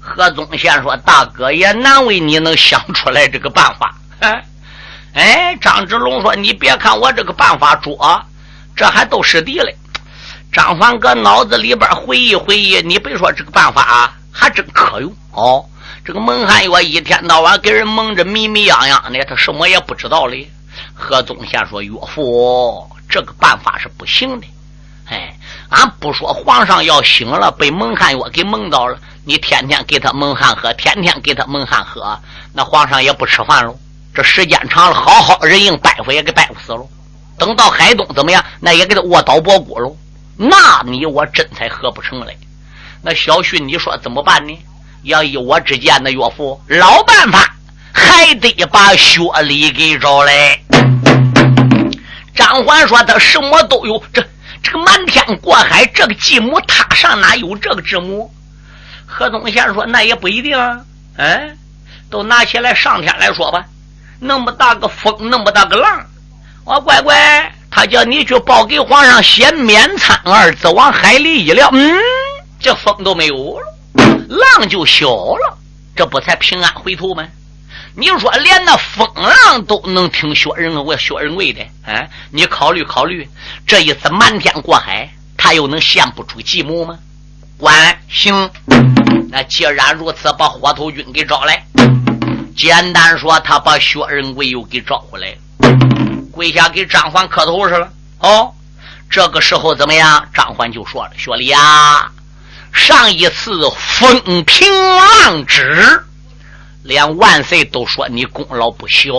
[0.00, 3.94] 何宗宪说：“大哥也难为你能想出来这个办法。”
[5.12, 8.24] 哎，张志龙说：“你别看我这个办法拙，
[8.74, 9.76] 这还都是敌嘞。”
[10.52, 15.64] 张凡搁脑子里边回忆回忆，你别说这个办法啊还真可用哦。
[16.04, 20.50] 这个蒙汗药一天到晚给人蒙着迷迷样样的，他什么也不知道嘞。
[20.94, 24.46] 何宗宪说：“岳父，这个办法是不行的。
[25.08, 25.36] 哎，
[25.68, 32.18] 俺不说皇上要醒了，被蒙汗药给蒙到了，你天天给他蒙汗喝，天天给他蒙汗喝，
[32.52, 33.78] 那皇上也不吃饭喽。
[34.14, 36.84] 这时间长了，好好人应拜服也给拜服死了。
[37.38, 39.94] 等到海东怎么样，那也给他卧倒脖骨喽。”
[40.42, 42.34] 那你我真才合不成嘞。
[43.02, 44.58] 那小旭，你说怎么办呢？
[45.02, 47.54] 要依我之见，那岳父老办法，
[47.92, 50.58] 还得把薛礼给找来。
[52.34, 54.26] 张环说：“他什么都有，这
[54.62, 58.32] 这个瞒天过海，这个继母他上哪有这个之母？”
[59.04, 60.80] 何宗宪说：“那也不一定啊。
[61.18, 61.54] 哎，
[62.08, 63.66] 都拿起来上天来说吧。
[64.18, 66.06] 那么大个风，那么大个浪，
[66.64, 71.94] 我乖乖。”他叫你去报给皇上写免参二字，往海里一撂，嗯，
[72.58, 73.66] 这风都没有了，
[74.28, 75.58] 浪就小了，
[75.94, 77.24] 这不才平安回头吗？
[77.94, 83.28] 你说连那风浪都能听薛仁贵薛仁贵的，哎，你考虑考虑，
[83.66, 86.98] 这一次瞒天过海，他又能献不出计谋吗？
[87.56, 88.50] 管行，
[89.28, 91.64] 那既然如此，把火头军给招来，
[92.56, 95.36] 简单说，他把薛仁贵又给招回来了。
[96.30, 97.90] 跪下给张环磕头去了。
[98.20, 98.52] 哦，
[99.10, 100.28] 这个时候怎么样？
[100.32, 102.12] 张环就说了：“薛礼啊，
[102.72, 106.04] 上一次风平浪止，
[106.82, 109.10] 连万岁都说你功劳不小，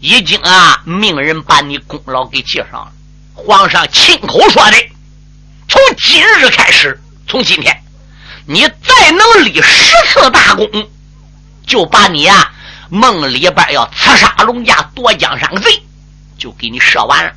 [0.00, 2.92] 已经啊命人把你功劳给记上了。
[3.34, 4.76] 皇上亲口说的，
[5.68, 7.82] 从今日开始，从今天，
[8.46, 10.66] 你再能立十次大功，
[11.66, 12.52] 就把你啊
[12.88, 15.82] 梦里边要刺杀龙家夺江山贼。”
[16.40, 17.30] 就给你设完了，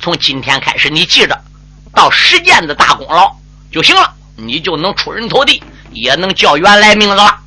[0.00, 1.40] 从今天开始，你记着，
[1.94, 3.32] 到实践的大功劳
[3.70, 7.38] 就行了，你就能出人头地，也能叫原来名字了。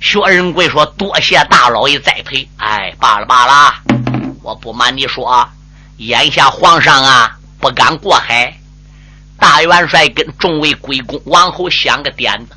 [0.00, 3.74] 薛仁贵说：“多谢大老爷栽培。”哎，罢了罢了，
[4.42, 5.48] 我不瞒你说，
[5.96, 8.56] 眼下皇上啊不敢过海，
[9.36, 12.54] 大元帅跟众位归公往后想个点子，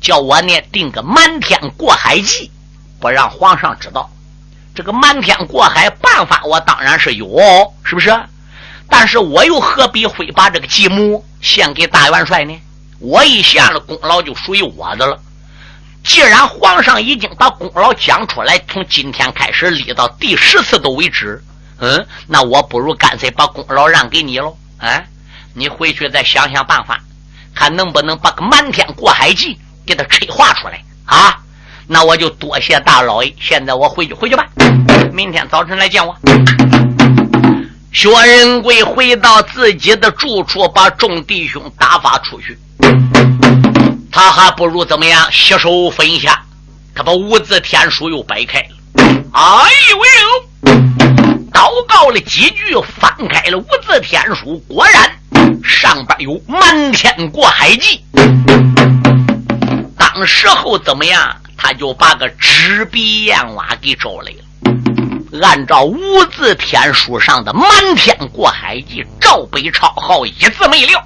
[0.00, 2.50] 叫我呢定个瞒天过海计，
[3.00, 4.10] 不让皇上知道。
[4.78, 7.26] 这个瞒天过海办法，我当然是有，
[7.82, 8.16] 是不是？
[8.88, 12.56] 但是我又何必会把这个继母献给大元帅呢？
[13.00, 15.20] 我一献了功劳，就属于我的了。
[16.04, 21.42] 既然皇上已经把功劳讲出来，从今天开始立到第十次都为止，
[21.80, 24.56] 嗯，那我不如干脆把功劳让给你喽。
[24.78, 25.02] 啊，
[25.54, 27.00] 你回去再想想办法，
[27.52, 31.36] 看能不能把个瞒天过海计给他吹化出来啊？
[31.90, 34.46] 那我就多谢大老爷，现在我回去回去吧。
[35.10, 36.14] 明天早晨来见我。
[37.90, 42.58] 薛仁贵回到自己的住处，把众弟兄打发出去。
[44.12, 45.32] 他还不如怎么样？
[45.32, 46.42] 洗手分下，
[46.94, 48.66] 他把五字天书又摆开了。
[49.32, 50.82] 哎呦呦，
[51.50, 55.10] 祷告了几句，翻开了五字天书，果然
[55.64, 58.04] 上边有瞒天过海记。
[59.96, 61.34] 当时候怎么样？
[61.60, 70.96] 他就把个纸笔砚瓦给找来了，按照五字天书上的瞒天过海记，照北抄好，一字没留，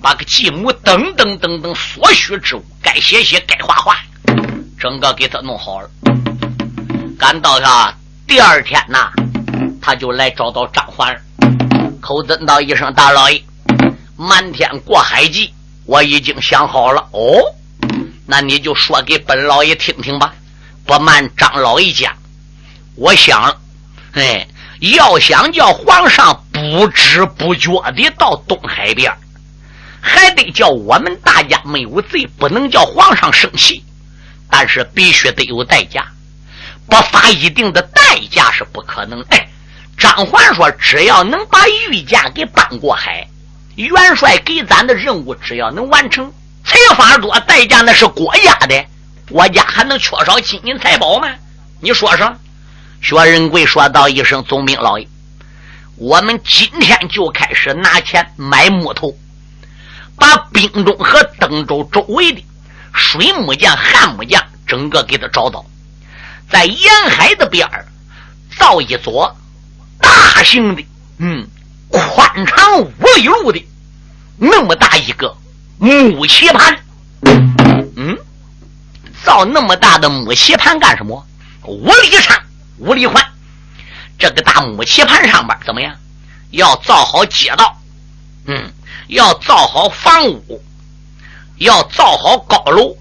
[0.00, 3.96] 把个继母等等等等所需之物，该写写，该画画，
[4.78, 5.90] 整个给他弄好了。
[7.18, 7.92] 赶到他
[8.28, 9.10] 第二天呐，
[9.82, 11.14] 他就来找到张环，
[12.00, 13.42] 口尊道一声：“大老爷，
[14.16, 15.52] 瞒天过海记
[15.86, 17.42] 我已经想好了。”哦。
[18.30, 20.32] 那你就说给本老爷听听吧，
[20.86, 22.16] 不瞒张老爷讲，
[22.94, 23.60] 我想，
[24.12, 24.46] 哎，
[24.78, 29.12] 要想叫皇上不知不觉的到东海边，
[30.00, 33.82] 还得叫我们大家没有罪，不能叫皇上生气，
[34.48, 36.06] 但是必须得有代价，
[36.86, 39.20] 不发一定的代价是不可能。
[39.30, 39.48] 哎，
[39.98, 43.26] 张环说，只要能把御驾给搬过海，
[43.74, 46.32] 元帅给咱的任务只要能完成。
[46.80, 48.86] 没法多，代价那是国家的，
[49.28, 51.28] 我家还能缺少金银财宝吗？
[51.80, 52.32] 你说说。
[53.02, 55.08] 薛仁贵说道一声：“总兵老爷，
[55.96, 59.16] 我们今天就开始拿钱买木头，
[60.16, 62.44] 把滨州和登州周围的
[62.92, 65.64] 水木匠、旱木匠整个给他找到，
[66.50, 67.86] 在沿海的边儿
[68.58, 69.34] 造一座
[69.98, 70.84] 大型的，
[71.18, 71.48] 嗯，
[71.88, 73.66] 宽敞五里路的
[74.36, 75.34] 那么大一个
[75.80, 76.78] 木棋盘。
[77.96, 78.16] 嗯，
[79.24, 81.26] 造那么大的木棋盘干什么？
[81.64, 82.38] 五里长，
[82.76, 83.24] 五里宽。
[84.18, 85.96] 这个大木棋盘上边怎么样？
[86.50, 87.80] 要造好街道，
[88.44, 88.70] 嗯，
[89.08, 90.62] 要造好房屋，
[91.56, 92.94] 要造好高楼，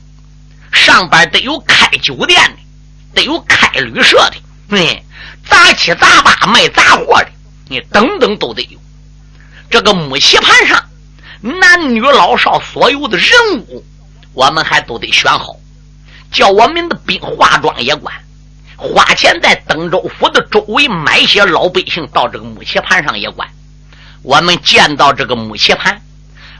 [0.71, 2.57] 上边得有开酒店的，
[3.13, 4.35] 得有开旅社的，
[4.69, 5.03] 嗯，
[5.49, 7.29] 杂七杂八卖杂货的，
[7.67, 8.79] 你等等都得有。
[9.69, 10.88] 这个木棋盘上，
[11.41, 13.27] 男女老少所有的人
[13.69, 13.83] 物，
[14.33, 15.55] 我们还都得选好，
[16.31, 18.13] 叫我们的兵化妆也管。
[18.75, 23.47] 花钱在登州府的周围买些老百姓到这个木棋盘上也管。
[24.21, 26.01] 我们见到这个木棋盘，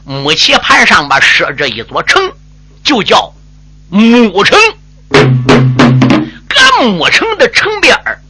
[0.04, 2.32] 木棋盘上边设着一座城，
[2.84, 3.32] 就叫
[3.88, 4.58] 木城。
[6.48, 8.20] 搁木城的城边儿，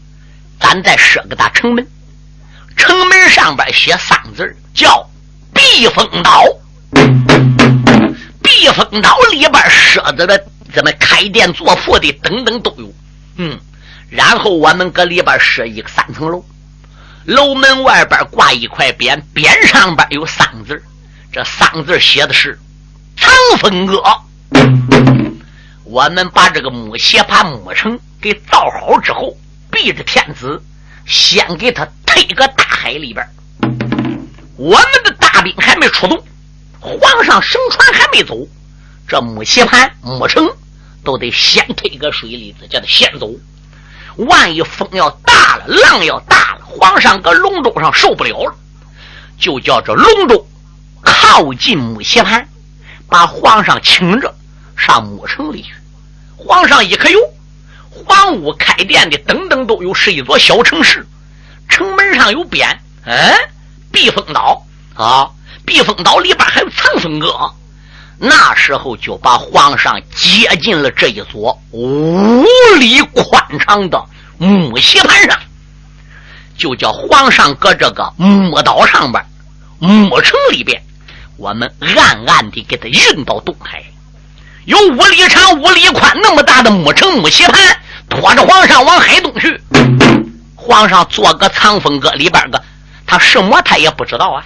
[0.60, 1.84] 咱再设个大城门，
[2.76, 5.09] 城门上边写三个字，叫
[5.60, 6.44] 避风岛。
[8.42, 12.92] 避风岛里边设置的怎么开店做铺的等等都有，
[13.36, 13.58] 嗯。
[14.08, 16.44] 然后我们搁里边设一个三层楼，
[17.26, 20.82] 楼门外边挂一块匾，匾上边有三个字，
[21.30, 22.58] 这三个字写的是
[23.16, 24.02] “长风阁”。
[25.84, 29.36] 我们把这个木鞋盘木城给造好之后，
[29.70, 30.60] 逼着天子
[31.06, 33.24] 先给他推个大海里边。
[34.60, 36.22] 我们的大兵还没出动，
[36.80, 38.46] 皇上乘船还没走，
[39.08, 40.46] 这木鞋盘木城
[41.02, 43.30] 都得先推个水里子，叫他先走。
[44.16, 48.54] 万一风要大了，浪要大了，皇上搁龙舟上受不了了，
[49.38, 50.46] 就叫这龙舟
[51.00, 52.46] 靠近木棋盘，
[53.08, 54.34] 把皇上请着
[54.76, 55.72] 上木城里去。
[56.36, 57.18] 皇上一看哟，
[57.88, 61.06] 皇屋开店的等等都有，是一座小城市，
[61.66, 63.34] 城门上有匾，嗯，
[63.92, 64.64] 避风岛
[64.94, 65.28] 啊，
[65.64, 67.52] 避风岛里边还有藏风阁。
[68.18, 72.44] 那时候就把皇上接进了这一座五
[72.78, 74.04] 里宽敞的
[74.36, 75.38] 木席盘上，
[76.58, 79.24] 就叫皇上搁这个木岛上边
[79.78, 80.82] 木城里边，
[81.38, 83.82] 我们暗暗的给他运到东海。
[84.66, 87.80] 有五里长、五里宽那么大的木城木席盘，
[88.10, 89.58] 拖着皇上往海东去。
[90.54, 92.62] 皇上做个藏风阁里边个，
[93.10, 94.44] 他什么他也不知道啊。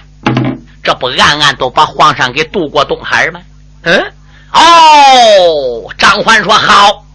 [0.81, 3.39] 这不暗暗都把皇上给渡过东海吗？
[3.83, 4.11] 嗯，
[4.53, 7.05] 哦，张环说好，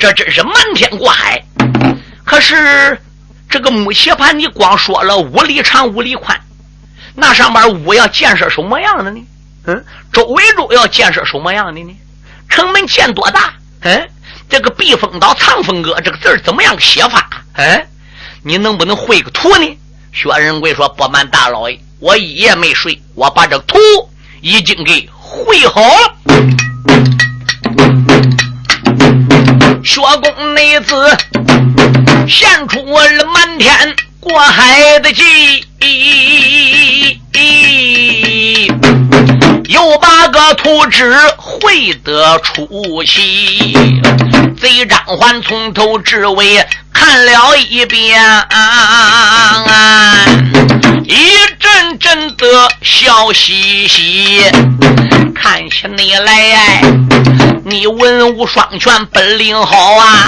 [0.00, 1.40] 这真是瞒天过海。
[2.24, 3.00] 可是
[3.48, 6.36] 这个木樨盘，你光说了五里长五里宽，
[7.14, 9.24] 那上面屋要建设什么样的呢？
[9.66, 11.96] 嗯，周围中要建设什么样的呢？
[12.48, 13.54] 城门建多大？
[13.82, 14.08] 嗯，
[14.48, 17.28] 这个避风岛藏风阁这个字怎么样写法？
[17.52, 17.86] 嗯，
[18.42, 19.78] 你能不能绘个图呢？
[20.18, 23.76] 薛仁贵说：“不瞒大老爷，我一夜没睡，我把这图
[24.40, 26.16] 已经给。”绘好了，
[29.84, 30.94] 薛公内子
[32.26, 35.22] 献出我了瞒天过海的计，
[39.68, 43.76] 又把个图纸绘得出奇，
[44.60, 48.20] 贼张环从头至尾看了一遍。
[51.04, 52.46] 一阵阵的
[52.82, 54.42] 笑嘻嘻，
[55.34, 56.82] 看起你来，
[57.64, 60.26] 你文武双全，本领好啊！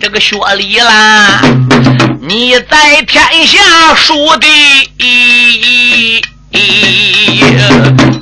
[0.00, 1.40] 这个学礼啦，
[2.20, 4.48] 你在天下数第
[4.98, 6.20] 一，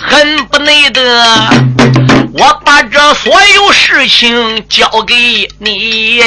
[0.01, 1.01] 恨不内得，
[2.35, 6.21] 我把这所有事情交给你。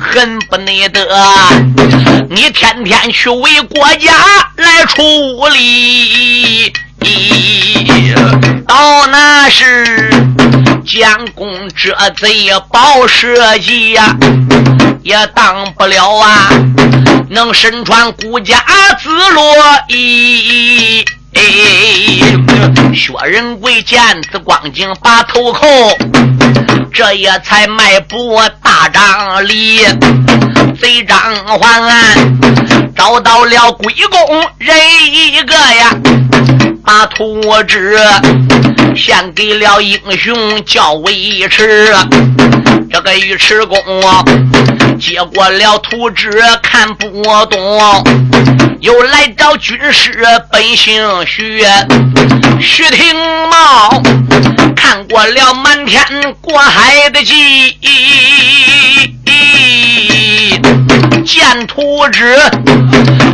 [0.00, 1.06] 恨不内得，
[2.30, 4.12] 你天天去为国家
[4.56, 5.02] 来出
[5.48, 6.72] 力，
[8.66, 10.10] 到那时
[10.86, 14.16] 将功折罪，报社稷呀，
[15.02, 16.48] 也当不了啊，
[17.32, 18.56] 能身穿孤家
[19.00, 19.44] 紫罗
[19.86, 21.04] 衣。
[22.92, 24.00] 薛仁贵见
[24.30, 25.64] 此光景，把头叩。
[26.92, 29.86] 这也才迈步大张里，
[30.80, 31.16] 贼张
[31.46, 31.80] 环
[32.96, 34.76] 找到了鬼公人
[35.12, 35.94] 一个呀，
[36.84, 37.96] 把图纸
[38.96, 41.94] 献给了英雄叫尉迟。
[42.92, 43.78] 这个尉迟公
[44.98, 46.30] 接过了图纸
[46.62, 48.04] 看不懂，
[48.80, 50.12] 又来找军师
[50.50, 51.64] 本姓徐，
[52.60, 53.14] 徐廷
[53.48, 54.02] 茂
[54.74, 56.04] 看过了满天
[56.40, 57.76] 过海的计。
[61.24, 62.36] 见图纸，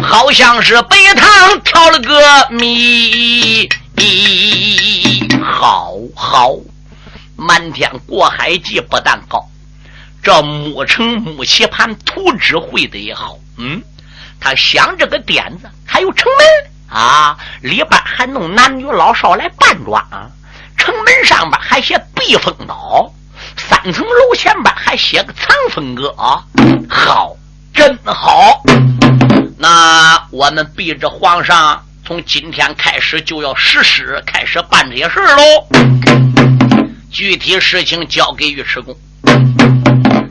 [0.03, 3.69] 好像是北唐挑了个谜。
[5.47, 6.57] 好好，
[7.37, 9.49] 瞒天过海记不但高，
[10.23, 13.39] 这木城木棋盘图纸绘的也好。
[13.57, 13.81] 嗯，
[14.41, 20.29] 他想这个点子，还有城门啊，里边还弄男女老少来扮装，啊
[20.77, 23.11] 城门上边还写避风岛，
[23.57, 26.45] 三层楼前边还写个藏风阁，啊
[26.91, 27.37] 好，
[27.73, 28.63] 真好。
[29.59, 31.86] 那我们逼着皇上。
[32.07, 35.67] 从今天开始就要实施，开始办这些事喽。
[37.11, 38.97] 具体事情交给尉迟恭，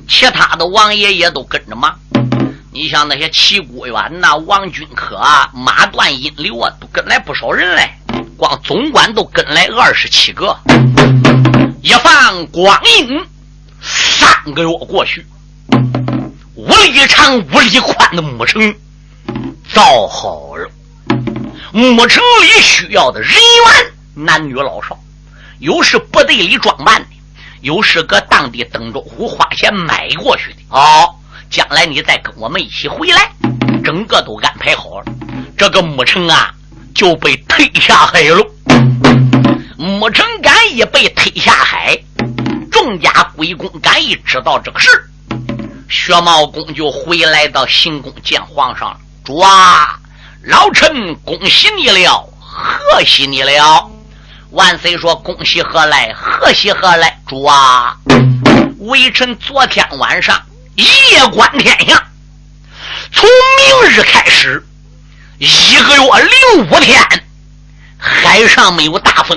[0.08, 1.94] 其他的王爷也都跟着忙。
[2.72, 7.90] 你像那些齐国远呐、王君可啊、马断、阴流啊，都跟来不少人嘞。
[8.38, 10.58] 光总管都跟来二十七个。
[11.82, 13.20] 一放光阴
[13.82, 15.26] 三个月过去，
[16.56, 18.74] 五里长、五里宽的牧城
[19.74, 20.70] 造好了。
[21.72, 24.98] 牧城里需要的人员，男女老少，
[25.60, 27.08] 有是部队里装扮的，
[27.62, 30.60] 有是搁当地登州府花钱买过去的。
[30.70, 31.16] 哦，
[31.50, 33.32] 将来你再跟我们一起回来，
[33.84, 35.06] 整个都安排好了。
[35.58, 36.54] 这个牧城啊，
[36.94, 38.46] 就被推下海了。
[39.78, 41.98] 牧城敢一被推下海，
[42.72, 44.90] 众家归公敢一知道这个事
[45.90, 48.98] 薛茂公就回来到行宫见皇上了。
[49.24, 50.00] 主啊！
[50.46, 53.90] 老臣恭喜你了，贺喜你了！
[54.52, 56.14] 万岁说：“恭喜何来？
[56.14, 57.98] 贺喜何来？”主啊，
[58.78, 60.40] 微臣昨天晚上
[60.76, 62.00] 夜观天象，
[63.12, 63.28] 从
[63.58, 64.64] 明日开始，
[65.40, 66.04] 一个月
[66.54, 67.04] 零五天，
[67.98, 69.36] 海上没有大风；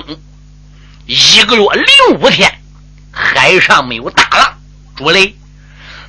[1.07, 2.61] 一个月零五天，
[3.09, 4.53] 海上没有大浪。
[4.95, 5.35] 主嘞，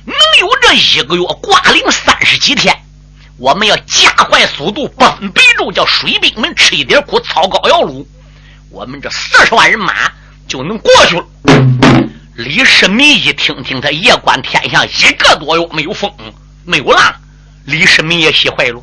[0.05, 2.83] 能有这一个月挂零三十几天？
[3.41, 8.07] 我们要加快速度，不分北周，叫水兵们吃一点苦，操高腰路，
[8.69, 10.11] 我们这四十万人马
[10.47, 11.25] 就能过去了。
[12.35, 16.13] 李世民一听听，他夜观天象，一个多月没有风，
[16.65, 17.15] 没有浪，
[17.65, 18.79] 李世民也气坏了。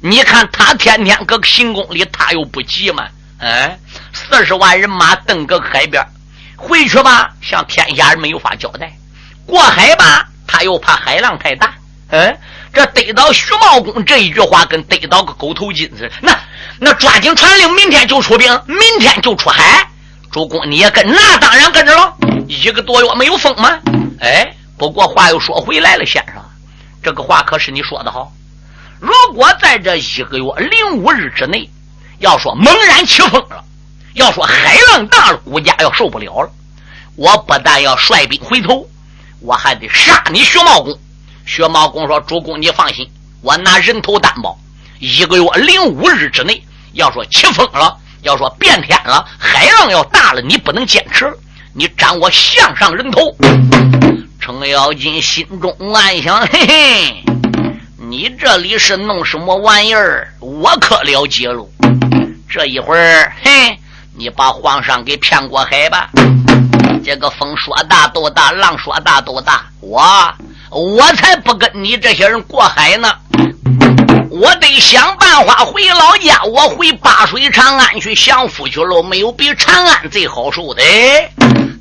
[0.00, 3.08] 你看他天天搁行宫里，他又不急吗？
[3.38, 3.76] 哎，
[4.12, 6.00] 四十万人马登个海边，
[6.54, 8.86] 回去吧，向天下人没有法交代；
[9.44, 11.74] 过海吧，他又怕海浪太大。
[12.10, 12.38] 哎。
[12.76, 16.12] 这得到徐茂公这一句话，跟得到个狗头金似的。
[16.20, 16.38] 那
[16.78, 19.88] 那抓紧传令，明天就出兵，明天就出海。
[20.30, 21.10] 主公你也跟？
[21.10, 22.14] 那当然跟着了。
[22.46, 23.80] 一个多月没有风吗？
[24.20, 26.34] 哎，不过话又说回来了，先生，
[27.02, 28.30] 这个话可是你说的好。
[29.00, 31.70] 如果在这一个月零五日之内，
[32.18, 33.64] 要说猛然起风了，
[34.12, 36.50] 要说海浪大了，国家要受不了了，
[37.16, 38.86] 我不但要率兵回头，
[39.40, 40.94] 我还得杀你徐茂公。
[41.46, 43.08] 薛茂公说：“主公，你放心，
[43.40, 44.58] 我拿人头担保，
[44.98, 46.60] 一个月零五日之内，
[46.92, 51.32] 要说起风了，要说变天了，海浪要大了，你不能坚持，
[51.72, 53.32] 你斩我项上人头。”
[54.40, 57.24] 程咬金心中暗想：“嘿嘿，
[57.96, 60.28] 你这里是弄什么玩意儿？
[60.40, 61.64] 我可了解了。
[62.48, 63.78] 这一会儿，嘿，
[64.16, 66.10] 你把皇上给骗过海吧。
[67.04, 70.02] 这个风说大都大，浪说大都大，我。”
[70.76, 73.10] 我才不跟你这些人过海呢！
[74.30, 79.02] 我得想办法回老家，我回八水长安去享福去了。
[79.02, 80.82] 没有比长安最好受的。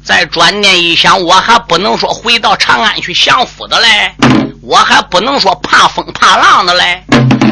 [0.01, 4.15] 再转念一想，我还不能说回到长安去享福的嘞，
[4.61, 7.03] 我还不能说怕风怕浪的嘞。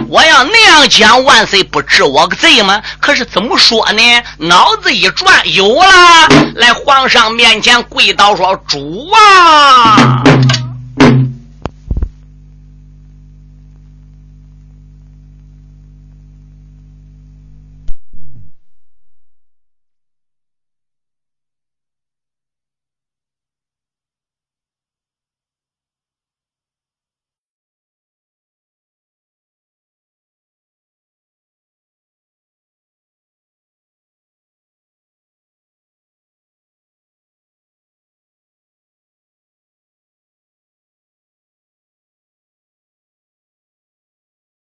[0.08, 2.82] 我要那样讲，万岁不治我个罪吗？
[3.02, 4.02] 可是怎么说呢？
[4.38, 10.24] 脑子一转，有了，来皇上面前跪倒说：“主啊！”